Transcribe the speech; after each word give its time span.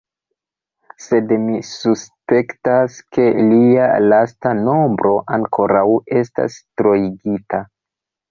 Sed 1.07 1.31
mi 1.41 1.57
suspektas, 1.71 2.95
ke 3.17 3.27
lia 3.51 3.85
lasta 4.13 4.55
nombro 4.63 5.13
ankoraŭ 5.37 5.85
estas 6.23 6.57
troigita. 6.81 7.61